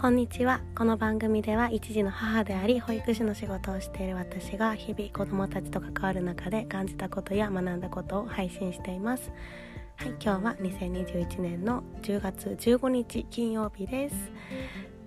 [0.00, 0.60] こんにちは。
[0.76, 9.32] この番組では一児の母であり保育士の仕事をしている私が日々子どもたちと関わる中で感じたことや学んだことを配信しています。
[9.96, 14.30] はい今日は2021年の10月15日金曜日です。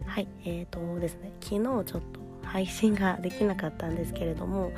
[0.05, 4.73] はいえーとですね昨日ちょっと配信ができなかったんですけれども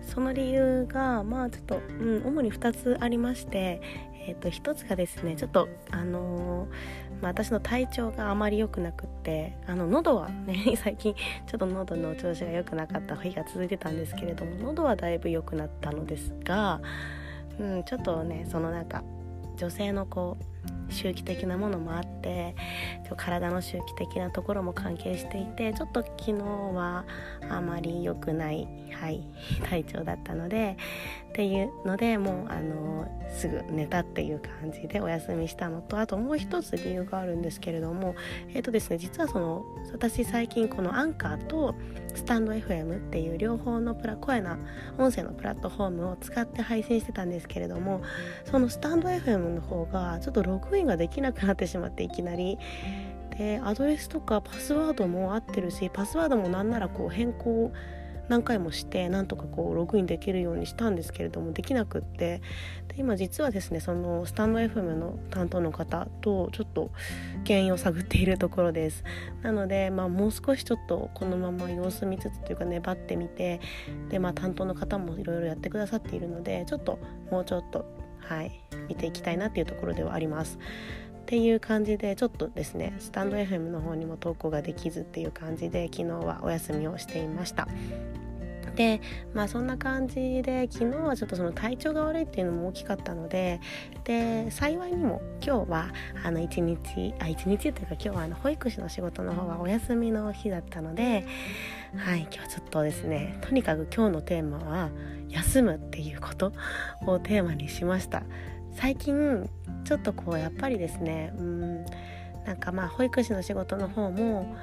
[0.00, 3.80] その理由がまあちょっと、うん、主に2つありまして、
[4.28, 11.14] えー、と1つがですねちょっとあのー、まあ、私の体調があまり良くなくってあの喉はね 最近
[11.46, 16.80] ちょっと喉の調子が良くなかった日が続いてたんですけれども喉はだいぶ良くなったのですが、
[17.58, 19.02] うん、ちょっとねそのなんか
[19.56, 20.55] 女性のこう
[20.88, 22.54] 周期的なものもあって
[23.16, 27.04] 体の周期的なところも関係していてちょっと昨日は
[27.48, 29.22] あまり良くない、はい、
[29.68, 30.76] 体調だったので
[31.30, 38.14] っていうのでもうあのすぐ寝たっていう感じでお休みしたのとあともう一つ理由があるんですけれども
[38.48, 41.74] えっ、ー、とですね実はその私最近このアンカーと
[42.14, 44.58] スタンド FM っていう両方のプラ声な
[44.96, 48.00] 音声のプラットフォームを使って配信してたんですけれども
[48.44, 52.58] そのスタンド FM の方がちょっとロログインができなくなってしまっていきなり。
[53.36, 57.70] でアドレスとかパスワードも合ってるしパスワードもなんならこう変更
[58.28, 62.40] 何回もしてなんとかこうログインできるようにしたんですけれどもできなくって。
[62.88, 66.90] で今実はですねそのスタンド FM の担当の方とちょっと
[67.46, 69.04] 原因を探っているところです。
[69.42, 73.60] なので、まあ、もう少しちょっとこのまま様子見つつというか粘ってみて
[74.08, 76.98] で、まあ、担当の方もいろいろやってくださっているのでちょっと
[77.30, 77.84] もうちょっと
[78.20, 78.65] はい。
[78.88, 80.58] 見ていきたいなっていうところではあります。
[80.58, 87.66] っていう感じでちょっとですねスタンド FM の方にも投稿ができずっていう感じで昨日はお休みをしていました。
[88.76, 89.00] で
[89.34, 93.60] まあそんな感じで昨日はちょっとその体調が悪いっていうのも大きかったので
[94.04, 95.88] で幸いにも今日は
[96.22, 101.26] あの1日あ1日というか今日はあの保育士の仕事の方はお休みの日だったので
[101.96, 104.90] はい今日はちょっとですねとにかく今日のテーマは
[105.30, 106.52] 休むっていうこと
[107.06, 108.22] をテーマにしました。
[108.76, 109.48] 最近
[109.84, 111.86] ちょっとこうやっぱりですねうん
[112.44, 114.54] なんかまあ保育士の仕事の方も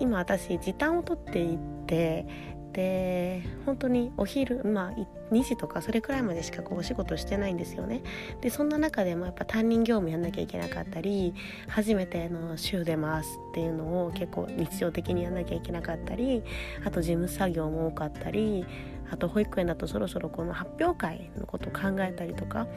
[0.00, 2.26] 今私時短をとっていって
[2.72, 8.02] で本当にお昼まあ2時とかそれくらいまでしかこうお仕事してないんですよね。
[8.40, 11.34] でそんな中でもやっぱ担任業務やんなきゃいけなかったり
[11.68, 16.44] 初めての週で回すっていうのを結構日常的にやんなきゃいけなかったり
[16.84, 18.64] あと事務作業も多かったり
[19.10, 22.68] あと保育園だとそろそろこの発表会のことを考えたりとか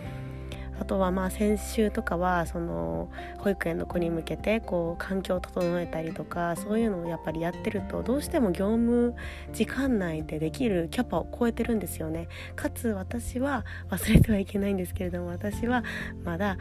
[0.81, 9.13] あとはまあ先週とかはその保育園の子に向けてこう環境を整えたりとかそういうのをやっぱりやってるとどうしても業務
[9.53, 12.29] 時間内でできるキャパを超えてるんですよね。
[12.55, 15.83] かつ私は忘れてはいけないんですけれども私は
[16.23, 16.57] まだ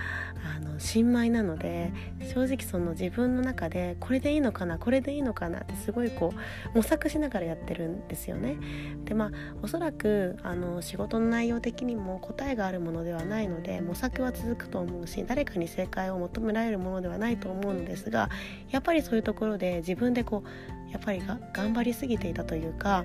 [0.56, 1.90] あの新米なので
[2.34, 6.34] 正直その自分の中でこれでいいのかなこれでいいのかなってすごいこ
[6.74, 8.58] う模索しながらやってるんですよね。
[9.06, 9.30] でまあ
[9.62, 18.28] おそらくあの仕事の内容的にも答えがあるものではないので模索は続くと思うし誰かに正解を求められるものではないと思うのですが
[18.70, 23.04] やっぱりそういうところで自分でこうやっぱりが頑張りすぎていたというか、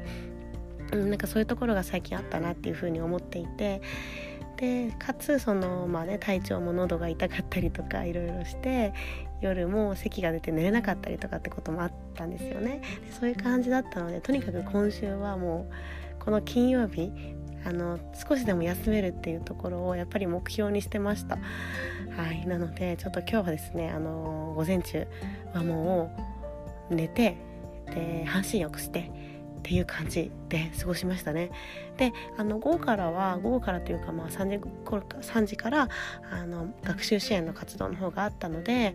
[0.92, 3.82] うん、なんかそういうところが最近あったなっていうふうに思っていて。
[4.58, 8.94] でかつそのまあね体調も喉が痛かったりとかいろいろして
[9.42, 12.82] 夜も咳が出て寝れなかったりとかってこともあったんですよね
[13.20, 17.12] そういう感じだったのでとにかく今週はもうこの金曜日
[17.66, 21.38] あの少しでも休めるっていうところをやっぱり目標にしてました。
[22.16, 25.08] はい、なのでちょっと今日はですねあの午前中
[25.53, 26.12] はも
[26.90, 27.38] う寝て
[27.88, 29.12] で半身浴して
[29.59, 31.50] っていう感じで過ごしましたね。
[31.98, 35.90] であの午後からは午後からというか、まあ、3, 時3時から
[36.31, 38.94] あの学習支援の活動の方があったので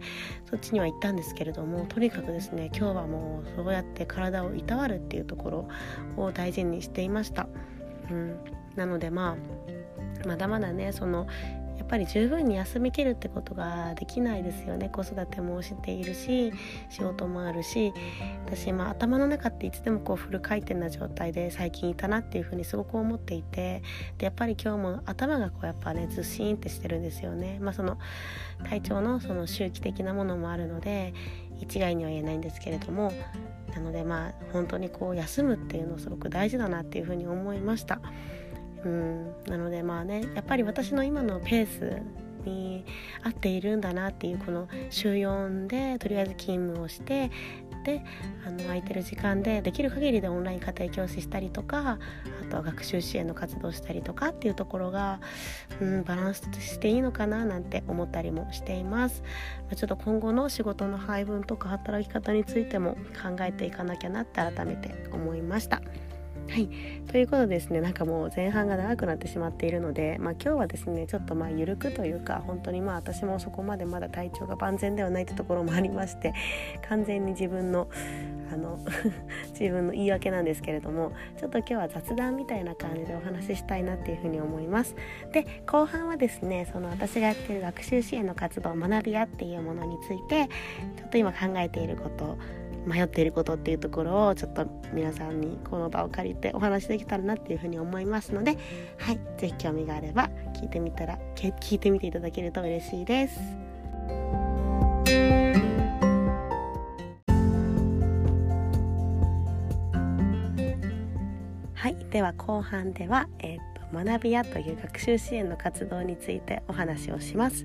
[0.49, 5.69] そっちには行ったんですけれどもとにかくですね今日はもうそうやって体をいたわるっていうところ
[6.17, 7.49] を大事にしていました。
[8.11, 8.37] うん、
[8.81, 9.37] なのでま
[10.25, 11.27] あまだまだねその
[11.77, 16.53] やっぱり十分に休みきるってことができないですよね子育てもしているし
[16.89, 17.93] 仕事もあるし
[18.47, 23.83] 私、まあ、頭の中っていつでもこうフル回転な状態で最近いたなっていうふうにすごく思っていて
[24.17, 27.59] でやっぱり今日も頭がこうやっぱねずっしんってしてるんですよね。
[27.61, 27.99] まあ、その
[28.65, 31.13] 体調のその周期的なものもあるので
[31.61, 33.13] 一概には言えないんですけれども
[33.75, 38.01] なのでまあ本当にこう休むっていうのすごく大事だなっていうふうに思いました。
[38.85, 42.03] うんなのでまあねやっぱり私の今のペース
[42.45, 42.85] に
[43.23, 47.31] 合っているんだなっていうこの週4でとりあえず勤務をして
[47.85, 48.03] で
[48.47, 51.99] あの空いてる時間でできる限りでオンライン家庭教師したりとか
[52.43, 55.21] あとは学習支援の活動したりとかっていうところが、
[55.81, 59.23] うん、バランスとしていいのかななんて思ったりもしています、
[59.71, 65.81] ま、ちょっと今後の仕事の配分とか働き方についても考えていかなきゃなって改めて思いました。
[66.49, 66.69] はい、
[67.07, 76.35] ということでですねなんかもう前半が長くなってしまっているので、まあ、今日はですねちょっとまあ緩くというか本当にまあ私もそこまでまだ体調が万全ではないってところもありまして
[76.89, 77.89] 完全に自分の
[78.53, 78.81] あの
[79.59, 84.97] 自分の言い訳なんですけれどもちょっと今日は雑談みたいな感じでお話ししたいなっていうふうに思います。
[85.33, 90.49] で後半はですねその私がやってる学習支援の活動学び屋っていうものについて
[90.97, 92.39] ちょっと今考えていること
[92.91, 98.57] 迷っていることっていうところをちょっと皆さんにこの場を借りてお話できたらなっていうふうに思いますので
[98.99, 103.41] はい是非興味があれば聞いてみたら聞いてみていただけると嬉しいです。
[111.81, 113.59] はいでは後半では、えー
[113.91, 117.65] と、学び屋という学習支援の活動についてお話をします。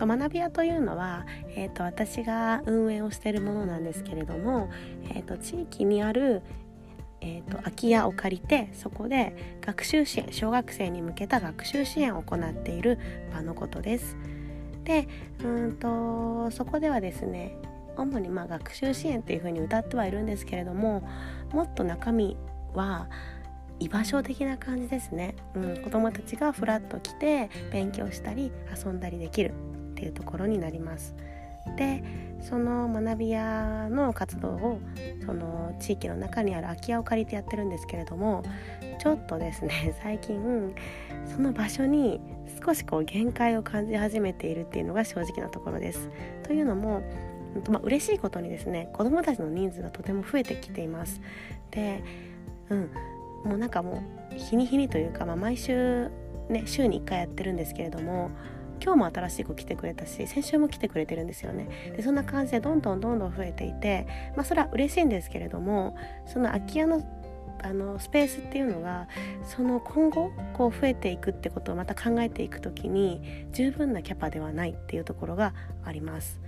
[0.00, 4.70] と学び屋というのは、えーと、私が運営をしているものなんですけれども、
[5.10, 6.42] えーと、地域にある
[7.22, 12.98] えーと、空き家を借りてそこで学習支援小学生に向けた学習支援を行っている
[13.30, 14.16] 場のことです。
[14.84, 15.06] で
[15.44, 17.58] うんとそこではですね
[17.98, 21.06] 主にまあ学習支援っていうふうに歌ってはいるんですけれども
[21.52, 22.38] もっと中身
[22.72, 23.10] は
[23.80, 29.52] 居場所的な感じですね、うん、子どもたちがふらっと来て勉強したり遊んだりできる
[30.00, 31.14] っていうところになります。
[31.76, 32.02] で
[32.40, 34.80] その学び屋の活動を
[35.26, 38.42] その地域の中にある空き家を借りてやってるんですけれども
[38.98, 40.74] ちょっとですね 最近
[41.26, 42.18] その場所に
[42.64, 46.08] 少しこう限界を感じ始めているっていうのが正直なところです。
[46.44, 47.02] というのも
[47.68, 51.20] まあ、嬉しいことにですね子どもたちの人数がとても増えてきています。
[51.72, 52.02] で、
[52.70, 52.90] うん、
[53.44, 56.08] もうなんかもう日に日にというか、まあ、毎週
[56.48, 58.30] ね週に1回やってるんですけれども
[58.82, 64.06] 今日も新しい子来てくれたし先週も来てくれてるんですよねでそんな感じでどんどんどんどん増えていて
[64.36, 65.96] まあそれは嬉しいんですけれども
[66.26, 67.02] その空き家の
[67.62, 69.06] あのスペースっていうのが
[69.44, 73.20] その今後こう増えていくってことをまた考えていく時に
[73.52, 75.52] 十分なキャパではないっていうところが
[75.84, 76.40] あります。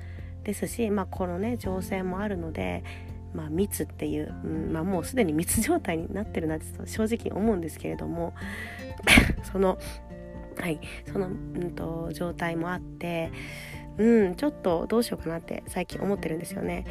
[0.43, 2.83] ですし、まあ、このね情勢もあるので
[3.35, 8.35] まあ、密っていう、うんまあ、もうすでに密状態になってるなって正直思うんですけれども
[9.51, 9.79] その
[10.59, 13.33] はいその、うんと、状態もあって
[13.99, 16.85] うんちょっとどうしようかなって最近思ってるんですよね。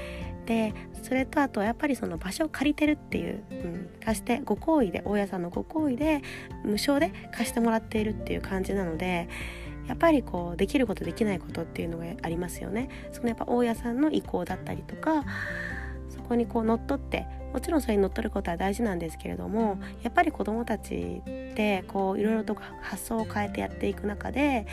[0.45, 0.73] で
[1.03, 6.21] それとあとやっぱりその場所を借りてるっていう、うん、貸してご好意で大家さんのご好意で
[6.63, 9.29] 無償で貸してもらっているっていう感じなので
[9.87, 12.89] やっぱりこうできることできないことっていうのがありますよね。
[13.11, 15.23] そのやっぱ大家さんの意向だったりとか
[16.31, 24.65] こにこう乗っ取ってもちろんそれに乗っ取ることは大事なんですけれどもやっぱり子どもたちってこういろいろと発想を変えてやっていく中で、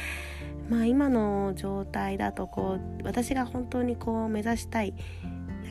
[0.68, 4.94] まあ、今の状態だとこう私が本当にこう目指したい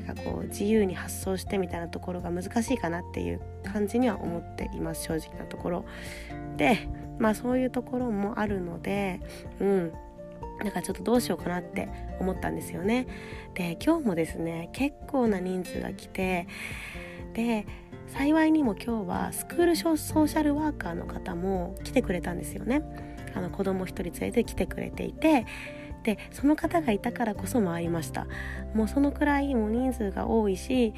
[0.05, 5.85] なんかこう自由に発想してみたいなところが難しいかなっていう感じには思っています正直なところ。
[6.57, 6.89] で
[7.19, 9.21] まあそういうところもあるので
[9.59, 9.93] うん
[10.59, 11.89] なんかちょっとどうしようかなって
[12.19, 13.07] 思ったんですよね。
[13.53, 16.47] で今日もですね結構な人数が来て
[17.33, 17.65] で
[18.07, 22.81] 幸いにも今日はスクールソーシャルワーカーの方も来てくれたんですよね。
[23.35, 25.45] あの子供一人連れて来てくれていて
[26.03, 28.27] でその方がいたからこそ回りました
[28.73, 30.93] もうそのくらいもう人数が多いし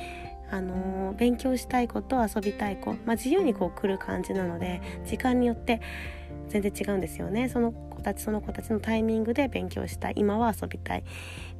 [0.52, 5.82] あのー、勉強したい子と遊びたい子、まあ、自由にこう来る感じなので時間によって
[6.50, 7.48] 全然違うんですよね。
[7.48, 11.04] その子たちその子たちのタイミングで勉強したい今は遊びたいっ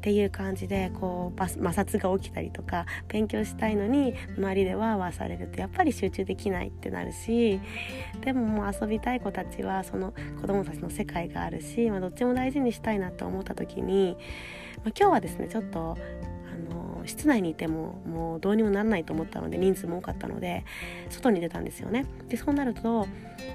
[0.02, 7.60] ていう感じでこう摩擦が起きたりとか勉強したいのに周りでワーワーされるとやっぱり集中できないってなるし
[8.22, 14.16] でももう遊びたい子たちはその子供たちの世界があるし、まあ、どっちも大事にしたいなと思った時に、
[14.78, 15.98] まあ、今日はですねちょっと
[17.10, 20.64] 室内にいてももうどうにもならないと思ったので人数も多かったので
[21.10, 22.06] 外に出たんですよね。
[22.28, 23.08] でそうなると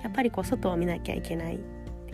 [0.03, 1.59] やっぱりこう外を見なきゃいけない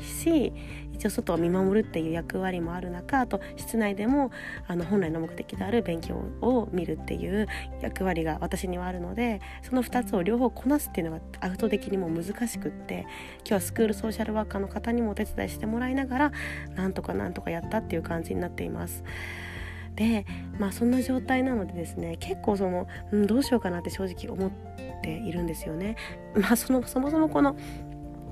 [0.00, 0.52] し
[0.92, 4.30] 一応外を見守るっていう役割もある中あと室内でも
[4.66, 7.46] あの本来の目的である勉強を見るっていう
[7.80, 13.06] 役割が私にはあるのでその2つを両方こなすっていうのがアウト的にも難しくって
[13.38, 16.32] 今日はスクールソーシャルワーカーの方にもお手伝いしてもらいながら
[16.74, 19.04] なんとかなんとかやったっていう感じになっています。
[20.00, 20.24] で
[20.58, 24.50] まあそんな状態なのでですね結構その、うん、どうしようかなって正直思っ
[25.02, 25.96] ているんですよね。
[26.34, 27.54] まあそのそもそもこの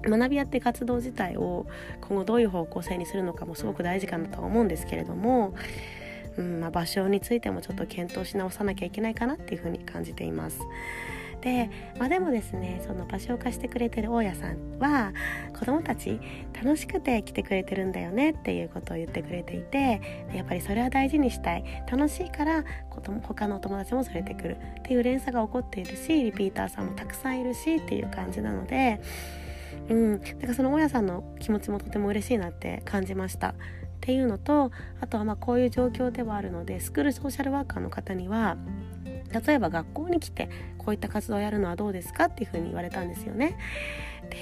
[0.02, 1.66] 学びやって活動自体を
[2.00, 5.52] 今後どういう方向性にするのかもすごく大事かなとは思うんですけれども
[6.38, 10.60] うんまあ、場所についてもちょっと検討し直さなきゃいけないかなっていうふうに感じています。
[11.40, 15.12] で、まあ、でもですねその場所を貸してくれてる大家さんは
[15.58, 16.20] 子どもたち
[16.52, 20.00] 楽しくて来てくれてるんだよねっていうことを言ってくれていて
[20.34, 21.64] やっぱりそれは大事にしたい。
[21.90, 22.64] 楽しいから
[23.22, 24.56] 他のお友達も連れてくる。
[24.80, 29.00] っていう連鎖が起こっているしリピーターさんもたくさんいるしっていう感じなので。
[29.88, 33.50] うん、だからその大家さんの気持ちもとても嬉しいなって感じました。
[33.50, 33.54] っ
[34.00, 38.56] ていうのとあとはまあこういう状況ではあるのでスクールソーシャルワーカーの方には
[39.32, 43.56] 例えば学校に来てこういった活動をやるのはどうですかっていうふうに言われたんですよね。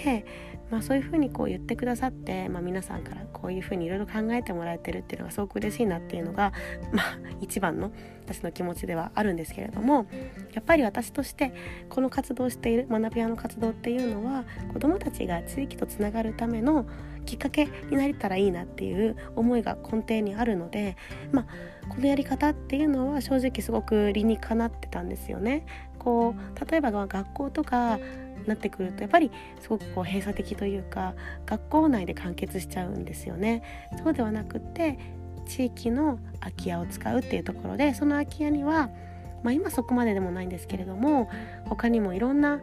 [0.05, 0.25] で、
[0.71, 6.52] まあ、そういうふうにこう言ってくださって、まあ、皆さんからこういうふうにいろいろ考えてもらえてるっていうのがすごく嬉しいなっていうのが、
[6.93, 7.93] まあ、一番の
[8.25, 10.07] 私の気持ちではあるんですけれども
[10.52, 11.52] やっぱり私として
[11.88, 16.87] この活動している学び屋の活動っていうのは子どもたちが地域とつながるための
[17.26, 20.97] きっかけになれたらいいなっていう思いが根底にあるので、
[21.33, 21.47] まあ、
[21.88, 25.66] このやり方っていうのは正直すごく理にかなってたんですよね。
[25.99, 27.99] こう例えば学校とか
[28.47, 29.30] なってくるとやっぱり
[29.61, 31.14] すごくこう閉鎖的というか
[31.47, 33.62] 学校内で完結しちゃうんですよね。
[34.02, 34.99] そうではなくって
[35.47, 38.90] 地域の空き家を使うっていうところでその空き家には、
[39.42, 41.28] まあ、今そこまででもないんですけれども
[41.66, 42.61] 他にもいろんな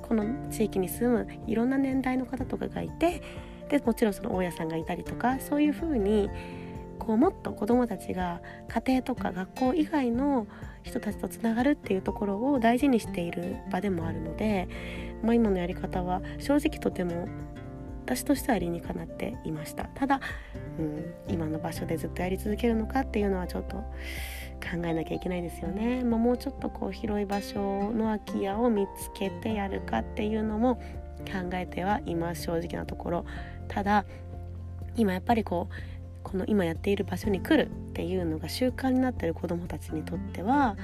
[0.00, 3.22] この地域に住むいろんな年代の方とかがいて
[3.72, 6.28] でもちろんその大家さんがいたりとかそういうふうに
[6.98, 10.46] こうもっと子どもたちが家庭とか学校以外の
[10.82, 14.68] 人たちとつながるっていうところを大事にしている場でもあるので、
[15.22, 17.28] まあ、今のやり方は正直とても
[18.04, 19.84] 私としては理にかなっていました。
[19.84, 20.20] ただ、
[20.78, 23.84] うん、今の場所でずっとやり続けるのかっていうのはちょっと考
[24.84, 30.76] えなきゃいけないですよね、まあ、もうちょっとこう広い場所の空き家を見つけてやるかっていうのも
[31.24, 32.42] 考えてはいます。
[32.42, 33.24] 正直なところ
[33.72, 34.04] ただ
[34.96, 35.74] 今やっぱりこう
[36.22, 40.76] この今やっている場所に来るっていうのが習慣になってる子どもたちにとっては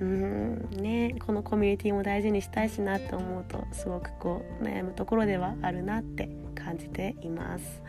[0.00, 7.82] うんねこのコミュニティも大事にしたいしなって思うとすごくこう悩むところではあるなって感じています。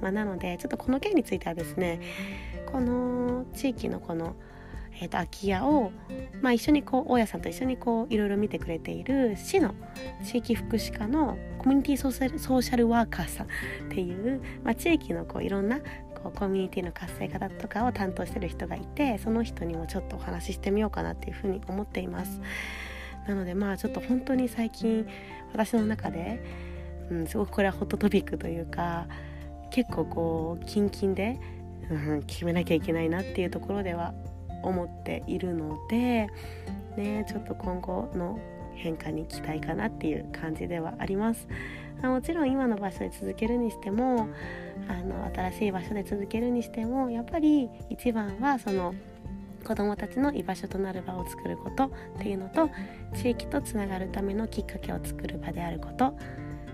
[0.00, 2.00] まあ、なのでちょっとこの件についてはですね
[2.72, 4.34] この地域のこの
[5.00, 5.92] えー、と空き家を、
[6.42, 9.74] まあ、一緒にこう大家さんと一緒にこういろいろ見てくれている市の
[10.24, 13.48] 地域福祉課のコミュニティソーシャルソーシャルワーカーさんっ
[13.88, 15.80] ていう、まあ、地域のこういろんな
[16.22, 22.40] こうコミュニティの活性化だとかを担当してる人がいてその人にもちょっとお話ししてみようかなっていうふうに思っています。
[23.26, 25.06] なのでまあちょっと本当に最近
[25.52, 26.42] 私の中で、
[27.10, 29.06] うん、すごくこれはホットトピックというか
[29.70, 31.38] 結構こうキンキンで、
[31.90, 34.14] うん、決めなきゃいけないなっていうところでは
[34.62, 36.28] 思っているので、
[36.96, 38.38] ね、ちょっと今後の
[38.74, 41.46] 変化に期待かなっていう感じではあります。
[42.02, 44.28] もちろん今の場所で続けるにしても
[44.88, 48.94] あの新しい場所で続けるにしてもやっぱり一番はその
[49.66, 52.70] 子どもたちの居場所となる場を作ることっていうのと
[53.14, 56.14] 地域とつながるためのきっかけを作る場であることっ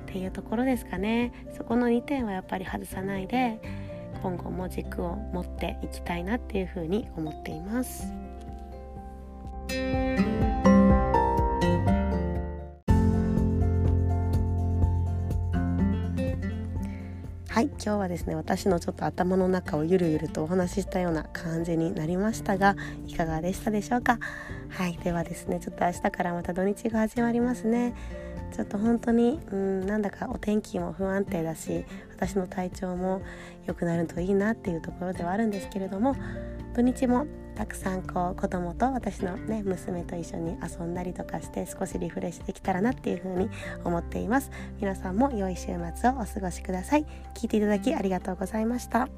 [0.07, 3.61] ていうところですかねそこの2点はやっぱり外さないで
[4.23, 8.13] 今後も軸を持っていきたいなっていうふうに思っています。
[17.57, 24.19] はい今日はですね私のちょっと頭の中をゆるゆるとお話ししたような感じになりましたがいかがでしたでしょうか？
[24.69, 27.95] はいではですねちょっと明日からまた土日が始まりますね。
[28.55, 33.23] ちょっと本当にうんなんだかお天気も不安定だし私の体調も
[33.65, 36.15] 良くなるといいなっていうところではあるんですけれども
[36.75, 43.49] 土日もたくさんこう子供と私のね娘と一緒に遊んだりとかして少しリフレッシュできたらなっていうふうに
[43.85, 44.51] 思っています。
[44.81, 47.07] 皆さんも良い週末をお過ごしください。
[47.35, 49.09] 聞いていただきありがとうございました。